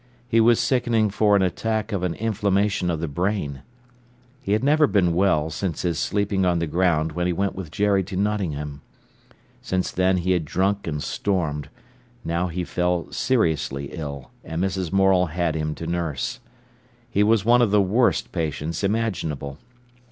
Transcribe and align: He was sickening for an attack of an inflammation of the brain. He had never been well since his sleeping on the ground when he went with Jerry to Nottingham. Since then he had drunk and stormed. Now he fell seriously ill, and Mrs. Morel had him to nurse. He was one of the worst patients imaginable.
He 0.27 0.41
was 0.41 0.59
sickening 0.59 1.11
for 1.11 1.35
an 1.35 1.43
attack 1.43 1.91
of 1.91 2.01
an 2.01 2.15
inflammation 2.15 2.89
of 2.89 3.01
the 3.01 3.07
brain. 3.07 3.61
He 4.41 4.53
had 4.53 4.63
never 4.63 4.87
been 4.87 5.13
well 5.13 5.51
since 5.51 5.83
his 5.83 5.99
sleeping 5.99 6.43
on 6.43 6.57
the 6.57 6.65
ground 6.65 7.11
when 7.11 7.27
he 7.27 7.33
went 7.33 7.53
with 7.53 7.69
Jerry 7.69 8.03
to 8.05 8.15
Nottingham. 8.15 8.81
Since 9.61 9.91
then 9.91 10.17
he 10.17 10.31
had 10.31 10.43
drunk 10.43 10.87
and 10.87 11.03
stormed. 11.03 11.69
Now 12.25 12.47
he 12.47 12.63
fell 12.63 13.11
seriously 13.11 13.89
ill, 13.91 14.31
and 14.43 14.63
Mrs. 14.63 14.91
Morel 14.91 15.27
had 15.27 15.53
him 15.53 15.75
to 15.75 15.85
nurse. 15.85 16.39
He 17.07 17.21
was 17.21 17.45
one 17.45 17.61
of 17.61 17.69
the 17.69 17.79
worst 17.79 18.31
patients 18.31 18.83
imaginable. 18.83 19.59